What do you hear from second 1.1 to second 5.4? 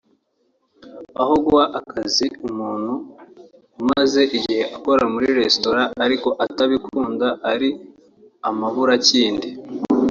Aho guha akazi umuntu umaze igihe akora muri